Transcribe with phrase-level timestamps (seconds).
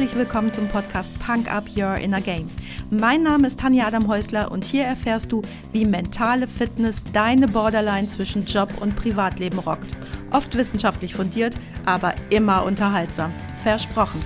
[0.00, 2.48] herzlich willkommen zum Podcast Punk Up Your Inner Game.
[2.88, 5.42] Mein Name ist Tanja Adam Häusler und hier erfährst du,
[5.72, 9.88] wie mentale Fitness deine Borderline zwischen Job und Privatleben rockt.
[10.30, 13.30] Oft wissenschaftlich fundiert, aber immer unterhaltsam.
[13.62, 14.20] Versprochen.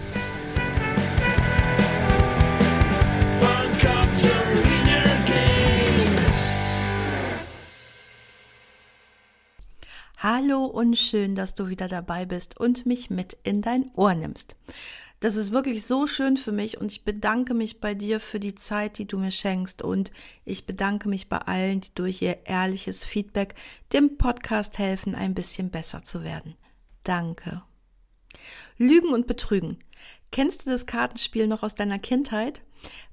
[10.19, 14.55] Hallo und schön, dass du wieder dabei bist und mich mit in dein Ohr nimmst.
[15.21, 18.55] Das ist wirklich so schön für mich und ich bedanke mich bei dir für die
[18.55, 20.13] Zeit, die du mir schenkst und
[20.45, 23.55] ich bedanke mich bei allen, die durch ihr ehrliches Feedback
[23.93, 26.57] dem Podcast helfen, ein bisschen besser zu werden.
[27.05, 27.63] Danke.
[28.77, 29.79] Lügen und Betrügen.
[30.31, 32.63] Kennst du das Kartenspiel noch aus deiner Kindheit?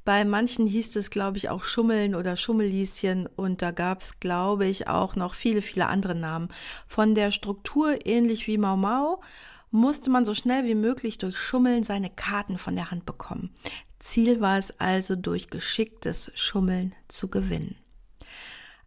[0.04, 4.66] Bei manchen hieß es, glaube ich, auch Schummeln oder Schummellieschen und da gab es, glaube
[4.66, 6.50] ich, auch noch viele, viele andere Namen.
[6.88, 9.22] Von der Struktur ähnlich wie Mau Mau
[9.72, 13.52] musste man so schnell wie möglich durch Schummeln seine Karten von der Hand bekommen.
[14.00, 17.76] Ziel war es also, durch geschicktes Schummeln zu gewinnen.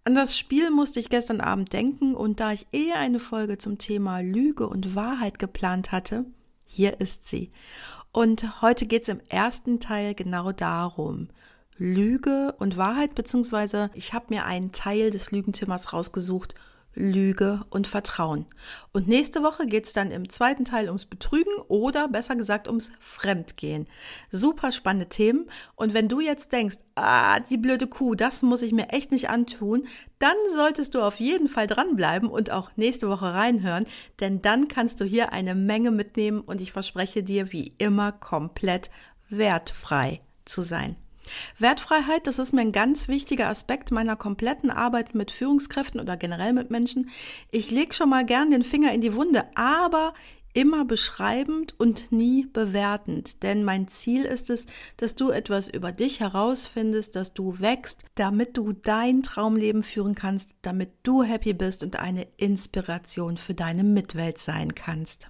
[0.05, 3.78] An das Spiel musste ich gestern Abend denken und da ich eher eine Folge zum
[3.78, 6.27] Thema Lüge und Wahrheit geplant hatte,
[6.67, 7.50] hier ist sie.
[8.12, 11.28] Und heute geht es im ersten Teil genau darum.
[11.78, 16.55] Lüge und Wahrheit, beziehungsweise ich habe mir einen Teil des Lügenzimmers rausgesucht
[16.95, 18.47] Lüge und Vertrauen.
[18.92, 23.87] Und nächste Woche geht's dann im zweiten Teil ums Betrügen oder besser gesagt ums Fremdgehen.
[24.31, 25.50] Super spannende Themen.
[25.77, 29.28] Und wenn du jetzt denkst, ah, die blöde Kuh, das muss ich mir echt nicht
[29.31, 29.87] antun,
[30.19, 33.87] dann solltest du auf jeden Fall dranbleiben und auch nächste Woche reinhören,
[34.20, 38.91] denn dann kannst du hier eine Menge mitnehmen und ich verspreche dir wie immer komplett
[39.28, 40.97] wertfrei zu sein.
[41.58, 46.53] Wertfreiheit, das ist mir ein ganz wichtiger Aspekt meiner kompletten Arbeit mit Führungskräften oder generell
[46.53, 47.11] mit Menschen.
[47.50, 50.14] Ich lege schon mal gern den Finger in die Wunde, aber
[50.55, 53.42] immer beschreibend und nie bewertend.
[53.42, 54.66] Denn mein Ziel ist es,
[54.97, 60.54] dass du etwas über dich herausfindest, dass du wächst, damit du dein Traumleben führen kannst,
[60.62, 65.28] damit du happy bist und eine Inspiration für deine Mitwelt sein kannst.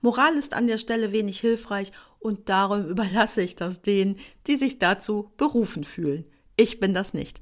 [0.00, 4.16] Moral ist an der Stelle wenig hilfreich und darum überlasse ich das denen,
[4.46, 6.24] die sich dazu berufen fühlen.
[6.56, 7.40] Ich bin das nicht.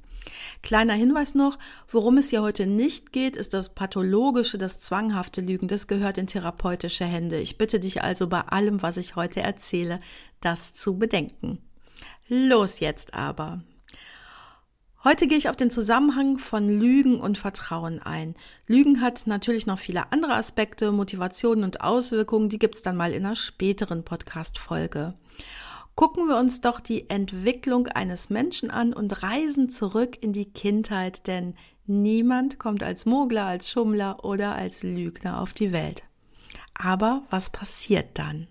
[0.62, 1.58] Kleiner Hinweis noch,
[1.88, 5.68] worum es hier heute nicht geht, ist das pathologische, das zwanghafte Lügen.
[5.68, 7.40] Das gehört in therapeutische Hände.
[7.40, 10.00] Ich bitte dich also bei allem, was ich heute erzähle,
[10.40, 11.58] das zu bedenken.
[12.28, 13.62] Los jetzt aber.
[15.08, 18.34] Heute gehe ich auf den Zusammenhang von Lügen und Vertrauen ein.
[18.66, 23.24] Lügen hat natürlich noch viele andere Aspekte, Motivationen und Auswirkungen, die gibt's dann mal in
[23.24, 25.14] einer späteren Podcast-Folge.
[25.94, 31.26] Gucken wir uns doch die Entwicklung eines Menschen an und reisen zurück in die Kindheit,
[31.26, 31.54] denn
[31.86, 36.04] niemand kommt als Mogler, als Schummler oder als Lügner auf die Welt.
[36.74, 38.46] Aber was passiert dann?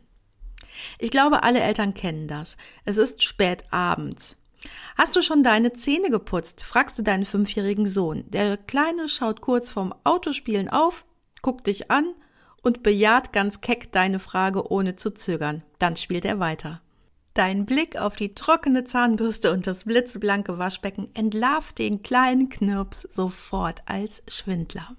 [0.98, 2.58] Ich glaube, alle Eltern kennen das.
[2.84, 4.38] Es ist spät abends.
[4.98, 6.64] Hast du schon deine Zähne geputzt?
[6.64, 8.24] fragst du deinen fünfjährigen Sohn.
[8.28, 11.06] Der Kleine schaut kurz vom Autospielen auf,
[11.42, 12.14] guckt dich an
[12.64, 15.64] und bejaht ganz keck deine Frage ohne zu zögern.
[15.80, 16.82] Dann spielt er weiter.
[17.34, 23.84] Dein Blick auf die trockene Zahnbürste und das blitzblanke Waschbecken entlarvt den kleinen Knirps sofort
[23.86, 24.96] als Schwindler.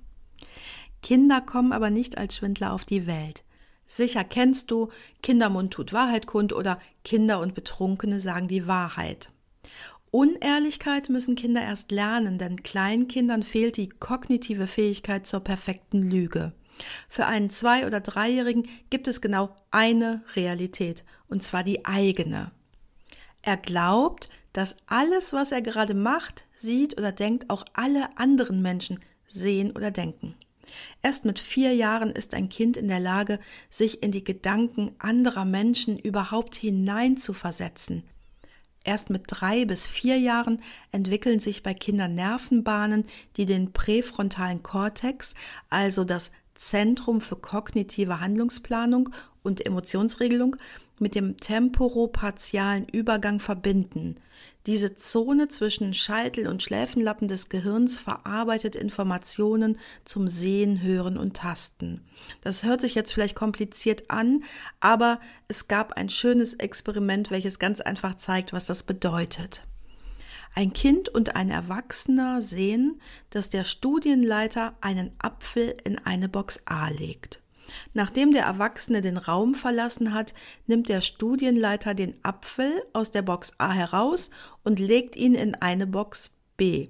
[1.02, 3.42] Kinder kommen aber nicht als Schwindler auf die Welt.
[3.86, 4.88] Sicher kennst du
[5.22, 9.30] Kindermund tut Wahrheit kund oder Kinder und Betrunkene sagen die Wahrheit.
[10.10, 16.52] Unehrlichkeit müssen Kinder erst lernen, denn Kleinkindern fehlt die kognitive Fähigkeit zur perfekten Lüge.
[17.08, 22.52] Für einen Zwei- oder Dreijährigen gibt es genau eine Realität, und zwar die eigene.
[23.42, 29.00] Er glaubt, dass alles, was er gerade macht, sieht oder denkt, auch alle anderen Menschen
[29.26, 30.34] sehen oder denken.
[31.02, 35.44] Erst mit vier Jahren ist ein Kind in der Lage, sich in die Gedanken anderer
[35.44, 38.04] Menschen überhaupt hineinzuversetzen.
[38.88, 40.62] Erst mit drei bis vier Jahren
[40.92, 43.04] entwickeln sich bei Kindern Nervenbahnen,
[43.36, 45.34] die den präfrontalen Kortex,
[45.68, 49.10] also das Zentrum für kognitive Handlungsplanung
[49.42, 50.56] und Emotionsregelung,
[50.98, 54.16] mit dem temporopatialen Übergang verbinden.
[54.68, 62.02] Diese Zone zwischen Scheitel und Schläfenlappen des Gehirns verarbeitet Informationen zum Sehen, Hören und Tasten.
[62.42, 64.44] Das hört sich jetzt vielleicht kompliziert an,
[64.78, 69.62] aber es gab ein schönes Experiment, welches ganz einfach zeigt, was das bedeutet.
[70.54, 73.00] Ein Kind und ein Erwachsener sehen,
[73.30, 77.40] dass der Studienleiter einen Apfel in eine Box A legt.
[77.94, 80.34] Nachdem der Erwachsene den Raum verlassen hat,
[80.66, 84.30] nimmt der Studienleiter den Apfel aus der Box A heraus
[84.64, 86.88] und legt ihn in eine Box B.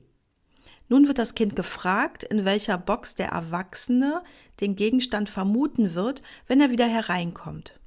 [0.89, 4.23] Nun wird das Kind gefragt, in welcher Box der Erwachsene
[4.61, 7.79] den Gegenstand vermuten wird, wenn er wieder hereinkommt.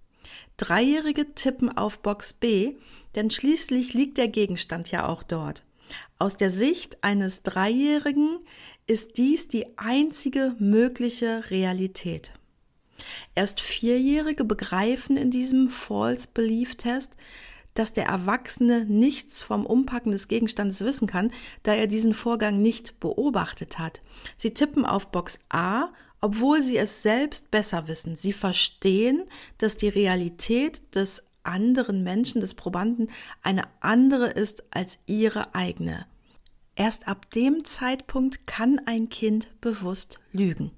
[0.57, 2.75] Dreijährige tippen auf Box B,
[3.15, 5.63] denn schließlich liegt der Gegenstand ja auch dort.
[6.19, 8.39] Aus der Sicht eines Dreijährigen
[8.85, 12.31] ist dies die einzige mögliche Realität.
[13.35, 17.15] Erst Vierjährige begreifen in diesem False Belief Test,
[17.73, 21.31] dass der Erwachsene nichts vom Umpacken des Gegenstandes wissen kann,
[21.63, 24.01] da er diesen Vorgang nicht beobachtet hat.
[24.37, 25.89] Sie tippen auf Box A,
[26.19, 28.15] obwohl sie es selbst besser wissen.
[28.15, 29.23] Sie verstehen,
[29.57, 33.07] dass die Realität des anderen Menschen, des Probanden,
[33.41, 36.05] eine andere ist als ihre eigene.
[36.75, 40.71] Erst ab dem Zeitpunkt kann ein Kind bewusst lügen.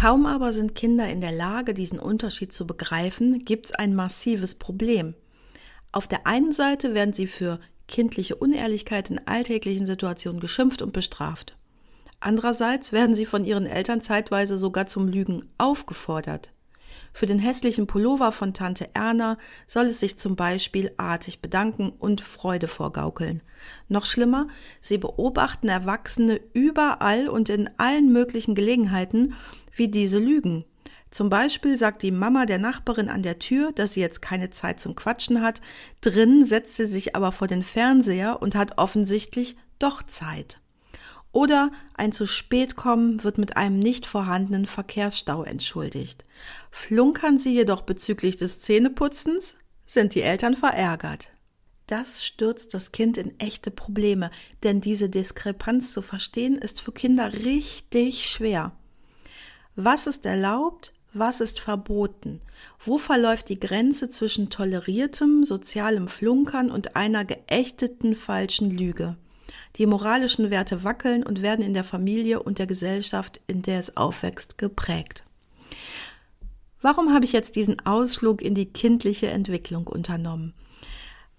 [0.00, 4.54] Kaum aber sind Kinder in der Lage, diesen Unterschied zu begreifen, gibt es ein massives
[4.54, 5.12] Problem.
[5.92, 11.58] Auf der einen Seite werden sie für kindliche Unehrlichkeit in alltäglichen Situationen geschimpft und bestraft.
[12.18, 16.50] Andererseits werden sie von ihren Eltern zeitweise sogar zum Lügen aufgefordert.
[17.12, 19.36] Für den hässlichen Pullover von Tante Erna
[19.66, 23.42] soll es sich zum Beispiel artig bedanken und Freude vorgaukeln.
[23.88, 24.48] Noch schlimmer,
[24.80, 29.34] sie beobachten Erwachsene überall und in allen möglichen Gelegenheiten,
[29.74, 30.64] wie diese lügen.
[31.10, 34.80] Zum Beispiel sagt die Mama der Nachbarin an der Tür, dass sie jetzt keine Zeit
[34.80, 35.60] zum Quatschen hat,
[36.00, 40.60] drin setzt sie sich aber vor den Fernseher und hat offensichtlich doch Zeit.
[41.32, 46.24] Oder ein zu spät kommen wird mit einem nicht vorhandenen Verkehrsstau entschuldigt.
[46.70, 49.56] Flunkern sie jedoch bezüglich des Zähneputzens,
[49.86, 51.30] sind die Eltern verärgert.
[51.88, 54.30] Das stürzt das Kind in echte Probleme,
[54.62, 58.72] denn diese Diskrepanz zu verstehen ist für Kinder richtig schwer.
[59.82, 62.42] Was ist erlaubt, was ist verboten?
[62.84, 69.16] Wo verläuft die Grenze zwischen toleriertem sozialem Flunkern und einer geächteten falschen Lüge?
[69.76, 73.96] Die moralischen Werte wackeln und werden in der Familie und der Gesellschaft, in der es
[73.96, 75.24] aufwächst, geprägt.
[76.82, 80.52] Warum habe ich jetzt diesen Ausflug in die kindliche Entwicklung unternommen?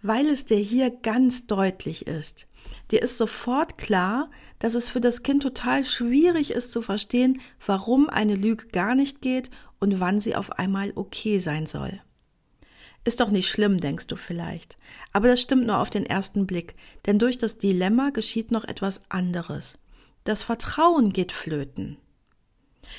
[0.01, 2.47] Weil es dir hier ganz deutlich ist.
[2.91, 8.09] Dir ist sofort klar, dass es für das Kind total schwierig ist zu verstehen, warum
[8.09, 9.49] eine Lüge gar nicht geht
[9.79, 12.01] und wann sie auf einmal okay sein soll.
[13.03, 14.77] Ist doch nicht schlimm, denkst du vielleicht.
[15.11, 16.75] Aber das stimmt nur auf den ersten Blick,
[17.05, 19.79] denn durch das Dilemma geschieht noch etwas anderes.
[20.23, 21.97] Das Vertrauen geht flöten.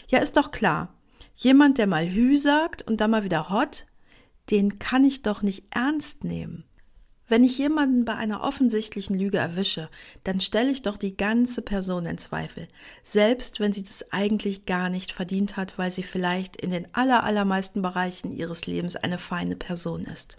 [0.08, 0.94] Ja, ist doch klar.
[1.37, 3.87] Jemand, der mal Hü sagt und dann mal wieder Hot,
[4.50, 6.64] den kann ich doch nicht ernst nehmen.
[7.32, 9.88] Wenn ich jemanden bei einer offensichtlichen Lüge erwische,
[10.23, 12.69] dann stelle ich doch die ganze Person in Zweifel,
[13.05, 17.81] selbst wenn sie das eigentlich gar nicht verdient hat, weil sie vielleicht in den allerallermeisten
[17.81, 20.37] Bereichen ihres Lebens eine feine Person ist.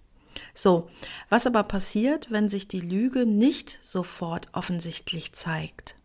[0.53, 0.87] So,
[1.29, 5.95] was aber passiert, wenn sich die Lüge nicht sofort offensichtlich zeigt?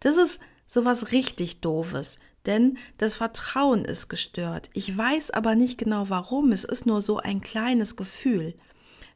[0.00, 4.68] Das ist sowas richtig doofes, denn das Vertrauen ist gestört.
[4.74, 8.52] Ich weiß aber nicht genau warum, es ist nur so ein kleines Gefühl.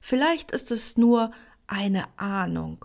[0.00, 1.32] Vielleicht ist es nur
[1.66, 2.84] eine Ahnung.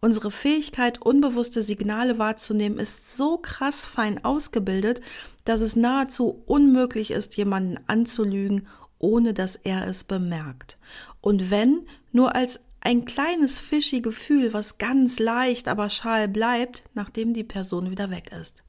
[0.00, 5.00] Unsere Fähigkeit, unbewusste Signale wahrzunehmen, ist so krass fein ausgebildet,
[5.44, 8.66] dass es nahezu unmöglich ist, jemanden anzulügen,
[8.98, 10.78] ohne dass er es bemerkt.
[11.20, 17.34] Und wenn, nur als ein kleines fishy Gefühl, was ganz leicht, aber schal bleibt, nachdem
[17.34, 18.62] die Person wieder weg ist.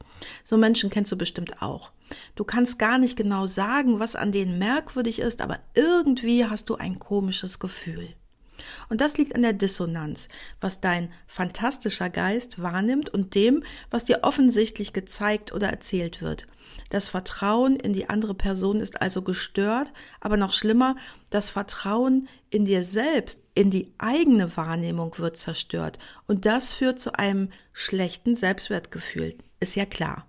[0.44, 1.90] So Menschen kennst du bestimmt auch.
[2.34, 6.76] Du kannst gar nicht genau sagen, was an denen merkwürdig ist, aber irgendwie hast du
[6.76, 8.14] ein komisches Gefühl.
[8.88, 10.28] Und das liegt an der Dissonanz,
[10.60, 16.46] was dein fantastischer Geist wahrnimmt und dem, was dir offensichtlich gezeigt oder erzählt wird.
[16.90, 20.96] Das Vertrauen in die andere Person ist also gestört, aber noch schlimmer,
[21.30, 25.98] das Vertrauen in dir selbst, in die eigene Wahrnehmung wird zerstört.
[26.26, 29.36] Und das führt zu einem schlechten Selbstwertgefühl.
[29.60, 30.26] Ist ja klar.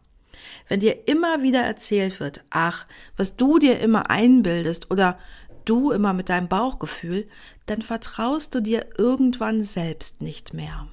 [0.67, 2.85] Wenn dir immer wieder erzählt wird, ach,
[3.17, 5.17] was du dir immer einbildest oder
[5.65, 7.27] du immer mit deinem Bauchgefühl,
[7.65, 10.88] dann vertraust du dir irgendwann selbst nicht mehr.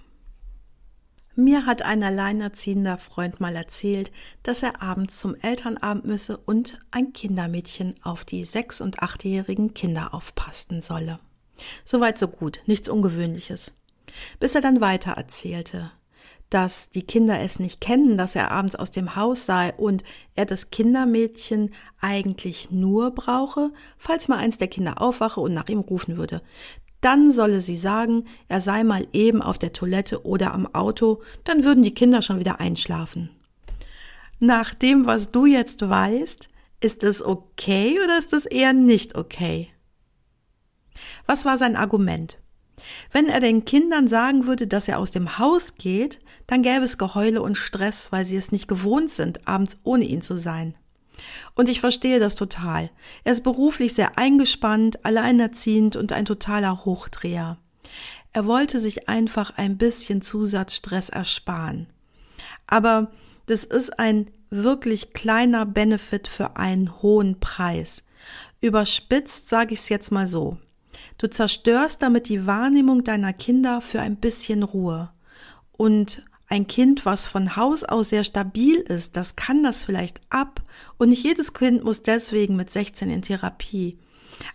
[1.36, 4.10] Mir hat ein alleinerziehender Freund mal erzählt,
[4.42, 10.12] dass er abends zum Elternabend müsse und ein Kindermädchen auf die sechs- und achtjährigen Kinder
[10.12, 11.18] aufpassen solle.
[11.84, 13.72] Soweit so gut, nichts Ungewöhnliches.
[14.38, 15.92] Bis er dann weiter erzählte
[16.50, 20.02] dass die Kinder es nicht kennen, dass er abends aus dem Haus sei und
[20.34, 25.78] er das Kindermädchen eigentlich nur brauche, falls mal eins der Kinder aufwache und nach ihm
[25.78, 26.42] rufen würde.
[27.00, 31.64] Dann solle sie sagen, er sei mal eben auf der Toilette oder am Auto, dann
[31.64, 33.30] würden die Kinder schon wieder einschlafen.
[34.40, 36.48] Nach dem, was du jetzt weißt,
[36.80, 39.68] ist es okay oder ist es eher nicht okay?
[41.26, 42.38] Was war sein Argument?
[43.12, 46.98] Wenn er den Kindern sagen würde, dass er aus dem Haus geht, dann gäbe es
[46.98, 50.74] Geheule und Stress, weil sie es nicht gewohnt sind, abends ohne ihn zu sein.
[51.54, 52.90] Und ich verstehe das total.
[53.22, 57.56] Er ist beruflich sehr eingespannt, alleinerziehend und ein totaler Hochdreher.
[58.32, 61.86] Er wollte sich einfach ein bisschen Zusatzstress ersparen.
[62.66, 63.12] Aber
[63.46, 68.02] das ist ein wirklich kleiner Benefit für einen hohen Preis.
[68.60, 70.58] Überspitzt sage ich es jetzt mal so.
[71.16, 75.12] Du zerstörst damit die Wahrnehmung deiner Kinder für ein bisschen Ruhe.
[75.76, 80.62] Und ein Kind, was von Haus aus sehr stabil ist, das kann das vielleicht ab.
[80.98, 83.96] Und nicht jedes Kind muss deswegen mit 16 in Therapie.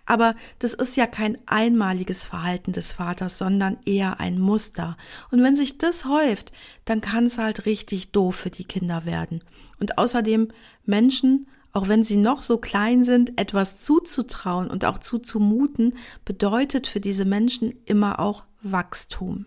[0.06, 4.98] Aber das ist ja kein einmaliges Verhalten des Vaters, sondern eher ein Muster.
[5.32, 6.52] Und wenn sich das häuft,
[6.84, 9.42] dann kann es halt richtig doof für die Kinder werden.
[9.80, 10.50] Und außerdem
[10.86, 17.00] Menschen, auch wenn sie noch so klein sind, etwas zuzutrauen und auch zuzumuten, bedeutet für
[17.00, 19.46] diese Menschen immer auch Wachstum.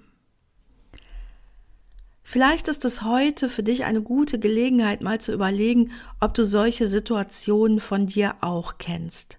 [2.30, 6.86] Vielleicht ist es heute für dich eine gute Gelegenheit, mal zu überlegen, ob du solche
[6.86, 9.38] Situationen von dir auch kennst.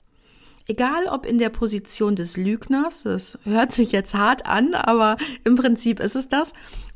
[0.68, 5.56] Egal ob in der Position des Lügners, das hört sich jetzt hart an, aber im
[5.56, 6.54] Prinzip ist es das,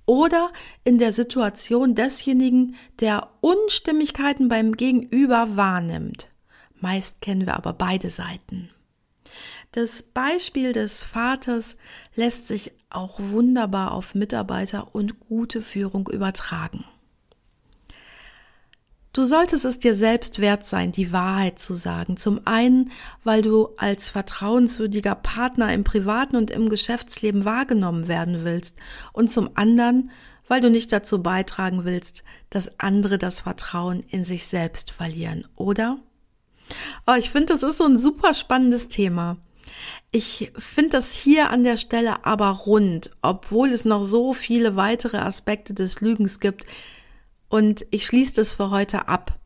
[0.08, 0.52] oder
[0.84, 6.28] in der Situation desjenigen, der Unstimmigkeiten beim Gegenüber wahrnimmt.
[6.82, 8.73] Meist kennen wir aber beide Seiten.
[9.74, 11.77] Das Beispiel des Vaters
[12.15, 16.86] lässt sich auch wunderbar auf Mitarbeiter und gute Führung übertragen.
[19.13, 22.18] Du solltest es dir selbst wert sein, die Wahrheit zu sagen.
[22.18, 22.92] Zum einen,
[23.24, 28.77] weil du als vertrauenswürdiger Partner im privaten und im Geschäftsleben wahrgenommen werden willst.
[29.12, 30.12] Und zum anderen,
[30.48, 35.98] weil du nicht dazu beitragen willst, dass andere das Vertrauen in sich selbst verlieren, oder?
[37.08, 39.38] Oh, ich finde, das ist so ein super spannendes Thema.
[40.12, 45.18] Ich finde das hier an der Stelle aber rund, obwohl es noch so viele weitere
[45.18, 46.65] Aspekte des Lügens gibt.
[47.50, 49.39] Und ich schließe das für heute ab.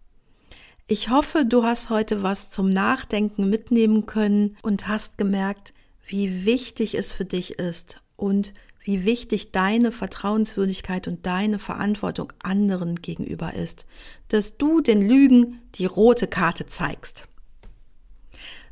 [0.87, 5.73] Ich hoffe, du hast heute was zum Nachdenken mitnehmen können und hast gemerkt,
[6.05, 8.53] wie wichtig es für dich ist und
[8.87, 13.85] wie wichtig deine Vertrauenswürdigkeit und deine Verantwortung anderen gegenüber ist,
[14.29, 17.27] dass du den Lügen die rote Karte zeigst.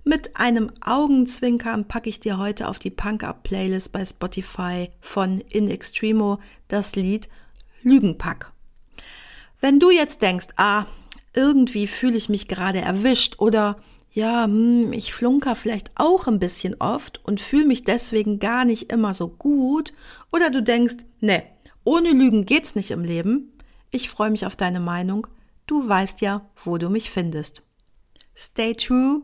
[0.07, 6.37] Mit einem Augenzwinkern packe ich dir heute auf die Punk-Up-Playlist bei Spotify von In Extremo
[6.67, 7.27] das Lied
[7.81, 8.53] Lügenpack.
[9.61, 10.85] Wenn du jetzt denkst, ah,
[11.33, 13.77] irgendwie fühle ich mich gerade erwischt oder
[14.11, 18.91] ja, hm, ich flunker vielleicht auch ein bisschen oft und fühle mich deswegen gar nicht
[18.91, 19.91] immer so gut
[20.31, 21.41] oder du denkst, ne,
[21.83, 23.53] ohne Lügen geht's nicht im Leben.
[23.89, 25.25] Ich freue mich auf deine Meinung.
[25.65, 27.63] Du weißt ja, wo du mich findest.
[28.35, 29.23] Stay true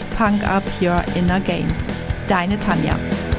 [0.17, 1.67] Punk up your inner game.
[2.27, 3.30] Deine Tanja.